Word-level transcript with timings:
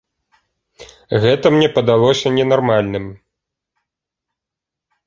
Гэта 1.25 1.45
мне 1.57 1.69
падалося 1.77 2.27
ненармальным. 2.41 3.05